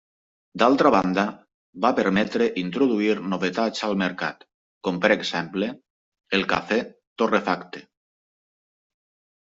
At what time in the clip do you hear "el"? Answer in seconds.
6.41-6.51